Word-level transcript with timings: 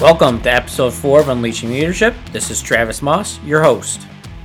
Welcome 0.00 0.40
to 0.44 0.50
episode 0.50 0.94
four 0.94 1.20
of 1.20 1.28
Unleashing 1.28 1.72
Leadership. 1.72 2.14
This 2.32 2.50
is 2.50 2.62
Travis 2.62 3.00
Maus, 3.00 3.38
your 3.46 3.62
host. 3.62 4.00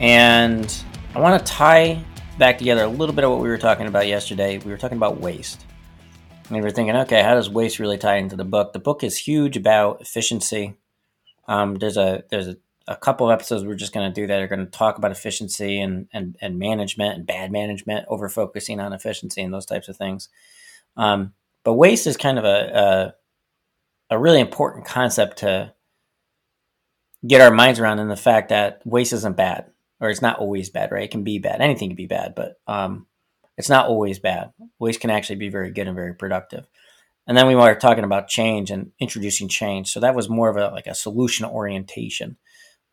And 0.00 0.76
I 1.14 1.20
want 1.20 1.38
to 1.38 1.52
tie 1.52 2.04
back 2.36 2.58
together 2.58 2.82
a 2.82 2.88
little 2.88 3.14
bit 3.14 3.22
of 3.22 3.30
what 3.30 3.38
we 3.38 3.48
were 3.48 3.56
talking 3.56 3.86
about 3.86 4.08
yesterday. 4.08 4.58
We 4.58 4.72
were 4.72 4.76
talking 4.76 4.96
about 4.96 5.20
waste. 5.20 5.64
And 6.48 6.56
we 6.56 6.62
were 6.62 6.72
thinking, 6.72 6.96
okay, 6.96 7.22
how 7.22 7.34
does 7.34 7.48
waste 7.48 7.78
really 7.78 7.96
tie 7.96 8.16
into 8.16 8.34
the 8.34 8.44
book? 8.44 8.72
The 8.72 8.80
book 8.80 9.04
is 9.04 9.16
huge 9.16 9.56
about 9.56 10.00
efficiency. 10.00 10.74
Um, 11.46 11.76
there's 11.76 11.96
a 11.96 12.24
there's 12.28 12.48
a, 12.48 12.56
a 12.88 12.96
couple 12.96 13.30
of 13.30 13.32
episodes 13.32 13.64
we're 13.64 13.76
just 13.76 13.94
going 13.94 14.12
to 14.12 14.20
do 14.20 14.26
that 14.26 14.42
are 14.42 14.48
going 14.48 14.64
to 14.64 14.66
talk 14.66 14.98
about 14.98 15.12
efficiency 15.12 15.80
and, 15.80 16.08
and, 16.12 16.36
and 16.40 16.58
management 16.58 17.18
and 17.18 17.24
bad 17.24 17.52
management, 17.52 18.04
over 18.08 18.28
focusing 18.28 18.80
on 18.80 18.92
efficiency 18.92 19.42
and 19.42 19.54
those 19.54 19.66
types 19.66 19.88
of 19.88 19.96
things. 19.96 20.28
Um, 20.96 21.34
but 21.62 21.74
waste 21.74 22.08
is 22.08 22.16
kind 22.16 22.36
of 22.36 22.44
a, 22.44 22.48
a, 22.48 23.14
a 24.10 24.18
really 24.18 24.40
important 24.40 24.86
concept 24.86 25.38
to 25.38 25.72
get 27.26 27.40
our 27.40 27.50
minds 27.50 27.80
around 27.80 27.98
in 27.98 28.08
the 28.08 28.16
fact 28.16 28.50
that 28.50 28.82
waste 28.84 29.12
isn't 29.12 29.36
bad 29.36 29.66
or 30.00 30.10
it's 30.10 30.22
not 30.22 30.38
always 30.38 30.70
bad, 30.70 30.92
right? 30.92 31.04
It 31.04 31.10
can 31.10 31.24
be 31.24 31.38
bad. 31.38 31.60
Anything 31.60 31.88
can 31.88 31.96
be 31.96 32.06
bad, 32.06 32.34
but 32.34 32.60
um, 32.66 33.06
it's 33.56 33.68
not 33.68 33.86
always 33.86 34.18
bad. 34.18 34.52
Waste 34.78 35.00
can 35.00 35.10
actually 35.10 35.36
be 35.36 35.48
very 35.48 35.70
good 35.70 35.86
and 35.86 35.96
very 35.96 36.14
productive. 36.14 36.66
And 37.26 37.36
then 37.36 37.46
we 37.46 37.56
were 37.56 37.74
talking 37.74 38.04
about 38.04 38.28
change 38.28 38.70
and 38.70 38.92
introducing 39.00 39.48
change. 39.48 39.90
So 39.90 40.00
that 40.00 40.14
was 40.14 40.28
more 40.28 40.48
of 40.48 40.56
a 40.56 40.68
like 40.68 40.86
a 40.86 40.94
solution 40.94 41.44
orientation. 41.44 42.36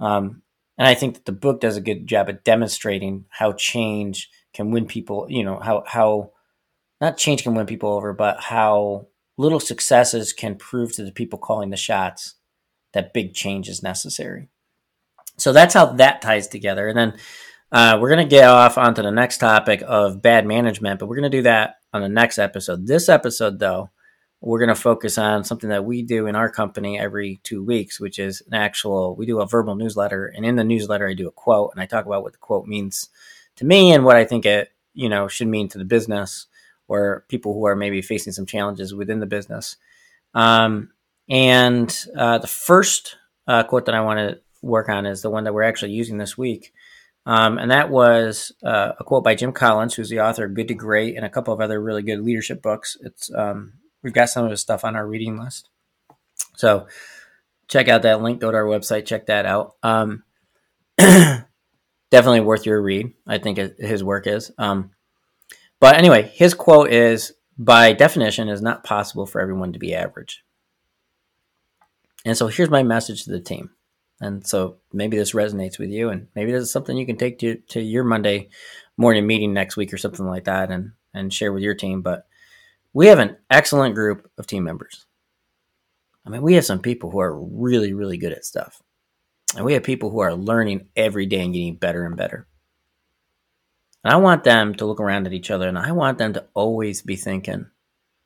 Um, 0.00 0.42
and 0.78 0.88
I 0.88 0.94
think 0.94 1.14
that 1.14 1.26
the 1.26 1.32
book 1.32 1.60
does 1.60 1.76
a 1.76 1.82
good 1.82 2.06
job 2.06 2.28
at 2.28 2.44
demonstrating 2.44 3.26
how 3.28 3.52
change 3.52 4.30
can 4.54 4.70
win 4.70 4.86
people. 4.86 5.26
You 5.28 5.44
know 5.44 5.58
how 5.58 5.84
how 5.86 6.32
not 7.00 7.18
change 7.18 7.42
can 7.42 7.54
win 7.54 7.66
people 7.66 7.90
over, 7.90 8.14
but 8.14 8.40
how 8.40 9.08
little 9.42 9.60
successes 9.60 10.32
can 10.32 10.54
prove 10.54 10.92
to 10.92 11.04
the 11.04 11.12
people 11.12 11.38
calling 11.38 11.70
the 11.70 11.76
shots 11.76 12.34
that 12.92 13.12
big 13.12 13.34
change 13.34 13.68
is 13.68 13.82
necessary. 13.82 14.48
So 15.36 15.52
that's 15.52 15.74
how 15.74 15.86
that 15.86 16.22
ties 16.22 16.46
together. 16.46 16.88
And 16.88 16.96
then 16.96 17.14
uh, 17.72 17.98
we're 18.00 18.10
going 18.10 18.26
to 18.26 18.30
get 18.30 18.44
off 18.44 18.78
onto 18.78 19.02
the 19.02 19.10
next 19.10 19.38
topic 19.38 19.82
of 19.86 20.22
bad 20.22 20.46
management, 20.46 21.00
but 21.00 21.08
we're 21.08 21.16
going 21.16 21.30
to 21.30 21.38
do 21.38 21.42
that 21.42 21.76
on 21.92 22.02
the 22.02 22.08
next 22.08 22.38
episode. 22.38 22.86
This 22.86 23.08
episode, 23.08 23.58
though, 23.58 23.90
we're 24.40 24.58
going 24.58 24.68
to 24.68 24.74
focus 24.74 25.18
on 25.18 25.44
something 25.44 25.70
that 25.70 25.84
we 25.84 26.02
do 26.02 26.26
in 26.26 26.36
our 26.36 26.50
company 26.50 26.98
every 26.98 27.40
two 27.42 27.64
weeks, 27.64 27.98
which 27.98 28.18
is 28.18 28.42
an 28.46 28.54
actual, 28.54 29.16
we 29.16 29.26
do 29.26 29.40
a 29.40 29.46
verbal 29.46 29.74
newsletter. 29.74 30.26
And 30.26 30.44
in 30.44 30.56
the 30.56 30.64
newsletter, 30.64 31.08
I 31.08 31.14
do 31.14 31.28
a 31.28 31.32
quote 31.32 31.70
and 31.72 31.82
I 31.82 31.86
talk 31.86 32.06
about 32.06 32.22
what 32.22 32.32
the 32.32 32.38
quote 32.38 32.66
means 32.66 33.08
to 33.56 33.64
me 33.64 33.92
and 33.92 34.04
what 34.04 34.16
I 34.16 34.24
think 34.24 34.46
it, 34.46 34.70
you 34.94 35.08
know, 35.08 35.26
should 35.26 35.48
mean 35.48 35.68
to 35.68 35.78
the 35.78 35.84
business 35.84 36.46
or 36.88 37.24
people 37.28 37.54
who 37.54 37.66
are 37.66 37.76
maybe 37.76 38.02
facing 38.02 38.32
some 38.32 38.46
challenges 38.46 38.94
within 38.94 39.20
the 39.20 39.26
business. 39.26 39.76
Um, 40.34 40.90
and 41.28 41.96
uh, 42.16 42.38
the 42.38 42.46
first 42.46 43.16
uh, 43.46 43.64
quote 43.64 43.86
that 43.86 43.94
I 43.94 44.00
want 44.00 44.18
to 44.18 44.40
work 44.62 44.88
on 44.88 45.06
is 45.06 45.22
the 45.22 45.30
one 45.30 45.44
that 45.44 45.54
we're 45.54 45.62
actually 45.62 45.92
using 45.92 46.18
this 46.18 46.38
week. 46.38 46.72
Um, 47.24 47.58
and 47.58 47.70
that 47.70 47.90
was 47.90 48.52
uh, 48.64 48.92
a 48.98 49.04
quote 49.04 49.22
by 49.22 49.34
Jim 49.34 49.52
Collins, 49.52 49.94
who's 49.94 50.08
the 50.08 50.20
author 50.20 50.44
of 50.44 50.54
Good 50.54 50.68
to 50.68 50.74
Great 50.74 51.16
and 51.16 51.24
a 51.24 51.30
couple 51.30 51.54
of 51.54 51.60
other 51.60 51.80
really 51.80 52.02
good 52.02 52.20
leadership 52.20 52.62
books. 52.62 52.96
It's 53.00 53.32
um, 53.32 53.74
we've 54.02 54.12
got 54.12 54.28
some 54.28 54.44
of 54.44 54.50
his 54.50 54.60
stuff 54.60 54.84
on 54.84 54.96
our 54.96 55.06
reading 55.06 55.38
list, 55.38 55.68
so 56.56 56.88
check 57.68 57.88
out 57.88 58.02
that 58.02 58.22
link. 58.22 58.40
Go 58.40 58.50
to 58.50 58.56
our 58.56 58.64
website, 58.64 59.06
check 59.06 59.26
that 59.26 59.46
out. 59.46 59.76
Um, 59.84 60.24
definitely 60.98 62.40
worth 62.40 62.66
your 62.66 62.82
read. 62.82 63.12
I 63.26 63.38
think 63.38 63.58
his 63.78 64.02
work 64.02 64.26
is. 64.26 64.50
Um, 64.58 64.90
but 65.82 65.96
anyway, 65.96 66.30
his 66.32 66.54
quote 66.54 66.92
is: 66.92 67.34
"By 67.58 67.92
definition, 67.92 68.48
it 68.48 68.52
is 68.52 68.62
not 68.62 68.84
possible 68.84 69.26
for 69.26 69.40
everyone 69.40 69.72
to 69.72 69.80
be 69.80 69.92
average." 69.92 70.44
And 72.24 72.36
so 72.36 72.46
here's 72.46 72.70
my 72.70 72.84
message 72.84 73.24
to 73.24 73.32
the 73.32 73.40
team. 73.40 73.70
And 74.20 74.46
so 74.46 74.76
maybe 74.92 75.16
this 75.16 75.32
resonates 75.32 75.80
with 75.80 75.90
you, 75.90 76.08
and 76.10 76.28
maybe 76.36 76.52
this 76.52 76.62
is 76.62 76.70
something 76.70 76.96
you 76.96 77.04
can 77.04 77.16
take 77.16 77.40
to, 77.40 77.56
to 77.70 77.80
your 77.80 78.04
Monday 78.04 78.50
morning 78.96 79.26
meeting 79.26 79.52
next 79.52 79.76
week 79.76 79.92
or 79.92 79.98
something 79.98 80.24
like 80.24 80.44
that 80.44 80.70
and, 80.70 80.92
and 81.12 81.34
share 81.34 81.52
with 81.52 81.64
your 81.64 81.74
team. 81.74 82.02
But 82.02 82.28
we 82.92 83.08
have 83.08 83.18
an 83.18 83.38
excellent 83.50 83.96
group 83.96 84.30
of 84.38 84.46
team 84.46 84.62
members. 84.62 85.06
I 86.24 86.30
mean, 86.30 86.42
we 86.42 86.54
have 86.54 86.64
some 86.64 86.78
people 86.78 87.10
who 87.10 87.18
are 87.18 87.36
really, 87.36 87.92
really 87.92 88.16
good 88.16 88.32
at 88.32 88.44
stuff. 88.44 88.80
And 89.56 89.64
we 89.64 89.72
have 89.72 89.82
people 89.82 90.10
who 90.10 90.20
are 90.20 90.34
learning 90.36 90.86
every 90.94 91.26
day 91.26 91.40
and 91.40 91.52
getting 91.52 91.74
better 91.74 92.04
and 92.04 92.16
better. 92.16 92.46
And 94.04 94.12
I 94.12 94.16
want 94.16 94.44
them 94.44 94.74
to 94.74 94.86
look 94.86 95.00
around 95.00 95.26
at 95.26 95.32
each 95.32 95.50
other 95.50 95.68
and 95.68 95.78
I 95.78 95.92
want 95.92 96.18
them 96.18 96.32
to 96.34 96.46
always 96.54 97.02
be 97.02 97.16
thinking, 97.16 97.66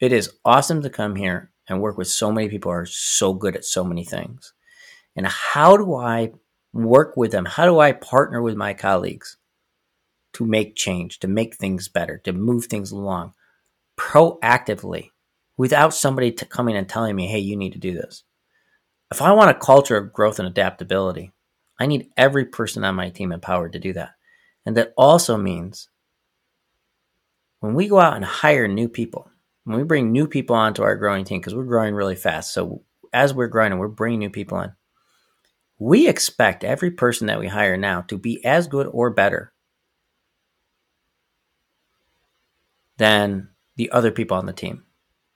it 0.00 0.12
is 0.12 0.32
awesome 0.44 0.82
to 0.82 0.90
come 0.90 1.16
here 1.16 1.50
and 1.68 1.80
work 1.80 1.96
with 1.96 2.08
so 2.08 2.32
many 2.32 2.48
people 2.48 2.72
who 2.72 2.78
are 2.78 2.86
so 2.86 3.32
good 3.32 3.54
at 3.54 3.64
so 3.64 3.84
many 3.84 4.04
things. 4.04 4.52
And 5.14 5.26
how 5.26 5.76
do 5.76 5.94
I 5.94 6.32
work 6.72 7.16
with 7.16 7.32
them? 7.32 7.44
How 7.44 7.66
do 7.66 7.78
I 7.78 7.92
partner 7.92 8.42
with 8.42 8.56
my 8.56 8.74
colleagues 8.74 9.36
to 10.32 10.44
make 10.44 10.76
change, 10.76 11.18
to 11.20 11.28
make 11.28 11.56
things 11.56 11.88
better, 11.88 12.18
to 12.18 12.32
move 12.32 12.66
things 12.66 12.90
along 12.90 13.34
proactively 13.98 15.10
without 15.56 15.94
somebody 15.94 16.32
coming 16.32 16.76
and 16.76 16.88
telling 16.88 17.14
me, 17.14 17.26
hey, 17.26 17.38
you 17.38 17.56
need 17.56 17.72
to 17.72 17.78
do 17.78 17.92
this? 17.92 18.24
If 19.12 19.20
I 19.20 19.32
want 19.32 19.50
a 19.50 19.54
culture 19.54 19.96
of 19.96 20.12
growth 20.12 20.38
and 20.38 20.48
adaptability, 20.48 21.32
I 21.78 21.86
need 21.86 22.10
every 22.16 22.44
person 22.44 22.84
on 22.84 22.94
my 22.94 23.10
team 23.10 23.32
empowered 23.32 23.72
to 23.72 23.78
do 23.78 23.92
that. 23.94 24.12
And 24.70 24.76
that 24.76 24.94
also 24.96 25.36
means 25.36 25.88
when 27.58 27.74
we 27.74 27.88
go 27.88 27.98
out 27.98 28.14
and 28.14 28.24
hire 28.24 28.68
new 28.68 28.88
people, 28.88 29.28
when 29.64 29.76
we 29.76 29.82
bring 29.82 30.12
new 30.12 30.28
people 30.28 30.54
onto 30.54 30.84
our 30.84 30.94
growing 30.94 31.24
team, 31.24 31.40
because 31.40 31.56
we're 31.56 31.64
growing 31.64 31.92
really 31.92 32.14
fast. 32.14 32.52
So 32.52 32.84
as 33.12 33.34
we're 33.34 33.48
growing 33.48 33.72
and 33.72 33.80
we're 33.80 33.88
bringing 33.88 34.20
new 34.20 34.30
people 34.30 34.60
in, 34.60 34.70
we 35.80 36.06
expect 36.06 36.62
every 36.62 36.92
person 36.92 37.26
that 37.26 37.40
we 37.40 37.48
hire 37.48 37.76
now 37.76 38.02
to 38.02 38.16
be 38.16 38.44
as 38.44 38.68
good 38.68 38.86
or 38.86 39.10
better 39.10 39.52
than 42.96 43.48
the 43.74 43.90
other 43.90 44.12
people 44.12 44.36
on 44.36 44.46
the 44.46 44.52
team, 44.52 44.84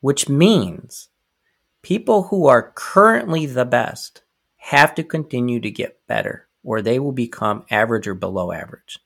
which 0.00 0.28
means 0.28 1.08
people 1.82 2.24
who 2.24 2.48
are 2.48 2.72
currently 2.74 3.46
the 3.46 3.64
best 3.64 4.22
have 4.56 4.92
to 4.96 5.04
continue 5.04 5.60
to 5.60 5.70
get 5.70 6.04
better 6.08 6.48
or 6.64 6.82
they 6.82 6.98
will 6.98 7.12
become 7.12 7.64
average 7.70 8.08
or 8.08 8.14
below 8.14 8.50
average 8.50 8.98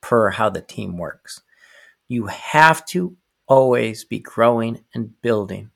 per 0.00 0.30
how 0.30 0.50
the 0.50 0.60
team 0.60 0.96
works. 0.96 1.40
You 2.08 2.26
have 2.26 2.84
to 2.86 3.16
always 3.46 4.04
be 4.04 4.18
growing 4.18 4.84
and 4.94 5.20
building 5.20 5.70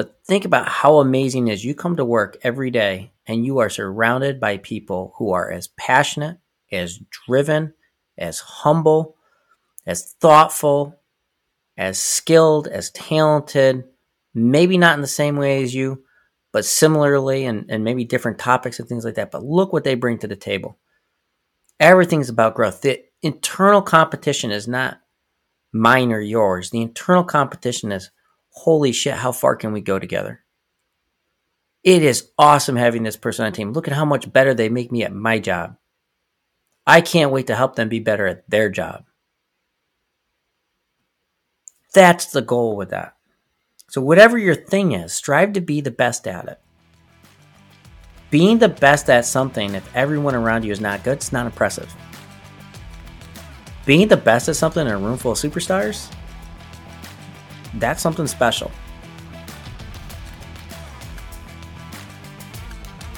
but 0.00 0.18
think 0.24 0.46
about 0.46 0.66
how 0.66 0.96
amazing 1.00 1.48
is 1.48 1.62
you 1.62 1.74
come 1.74 1.96
to 1.96 2.06
work 2.06 2.38
every 2.42 2.70
day 2.70 3.12
and 3.26 3.44
you 3.44 3.58
are 3.58 3.68
surrounded 3.68 4.40
by 4.40 4.56
people 4.56 5.12
who 5.18 5.32
are 5.32 5.50
as 5.50 5.68
passionate, 5.76 6.38
as 6.72 6.98
driven, 7.26 7.74
as 8.16 8.38
humble, 8.38 9.16
as 9.86 10.14
thoughtful, 10.18 10.98
as 11.76 12.00
skilled, 12.00 12.66
as 12.66 12.90
talented, 12.92 13.84
maybe 14.32 14.78
not 14.78 14.94
in 14.94 15.02
the 15.02 15.06
same 15.06 15.36
way 15.36 15.62
as 15.62 15.74
you, 15.74 16.02
but 16.50 16.64
similarly 16.64 17.44
and, 17.44 17.66
and 17.68 17.84
maybe 17.84 18.04
different 18.04 18.38
topics 18.38 18.78
and 18.80 18.88
things 18.88 19.04
like 19.04 19.16
that. 19.16 19.30
But 19.30 19.44
look 19.44 19.70
what 19.70 19.84
they 19.84 19.96
bring 19.96 20.16
to 20.20 20.28
the 20.28 20.34
table. 20.34 20.78
Everything's 21.80 22.28
about 22.28 22.54
growth. 22.54 22.82
The 22.82 23.02
internal 23.22 23.80
competition 23.80 24.50
is 24.50 24.68
not 24.68 25.00
mine 25.72 26.12
or 26.12 26.20
yours. 26.20 26.70
The 26.70 26.82
internal 26.82 27.24
competition 27.24 27.90
is 27.90 28.10
holy 28.50 28.92
shit, 28.92 29.14
how 29.14 29.32
far 29.32 29.56
can 29.56 29.72
we 29.72 29.80
go 29.80 29.98
together? 29.98 30.44
It 31.82 32.02
is 32.02 32.30
awesome 32.38 32.76
having 32.76 33.02
this 33.04 33.16
person 33.16 33.46
on 33.46 33.52
team. 33.52 33.72
Look 33.72 33.88
at 33.88 33.94
how 33.94 34.04
much 34.04 34.30
better 34.30 34.52
they 34.52 34.68
make 34.68 34.92
me 34.92 35.02
at 35.02 35.14
my 35.14 35.38
job. 35.38 35.76
I 36.86 37.00
can't 37.00 37.30
wait 37.30 37.46
to 37.46 37.56
help 37.56 37.76
them 37.76 37.88
be 37.88 38.00
better 38.00 38.26
at 38.26 38.48
their 38.50 38.68
job. 38.68 39.04
That's 41.94 42.26
the 42.26 42.42
goal 42.42 42.76
with 42.76 42.90
that. 42.90 43.16
So, 43.88 44.00
whatever 44.00 44.38
your 44.38 44.54
thing 44.54 44.92
is, 44.92 45.12
strive 45.12 45.54
to 45.54 45.60
be 45.60 45.80
the 45.80 45.90
best 45.90 46.26
at 46.26 46.46
it. 46.46 46.60
Being 48.30 48.58
the 48.58 48.68
best 48.68 49.10
at 49.10 49.26
something, 49.26 49.74
if 49.74 49.96
everyone 49.96 50.36
around 50.36 50.64
you 50.64 50.70
is 50.70 50.80
not 50.80 51.02
good, 51.02 51.14
it's 51.14 51.32
not 51.32 51.46
impressive. 51.46 51.92
Being 53.84 54.06
the 54.06 54.16
best 54.16 54.48
at 54.48 54.54
something 54.54 54.86
in 54.86 54.92
a 54.92 54.98
room 54.98 55.18
full 55.18 55.32
of 55.32 55.38
superstars, 55.38 56.12
that's 57.74 58.00
something 58.00 58.28
special. 58.28 58.70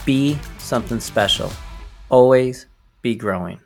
Be 0.06 0.38
something 0.56 0.99
special. 0.99 1.53
Always 2.08 2.67
be 3.03 3.15
growing. 3.15 3.61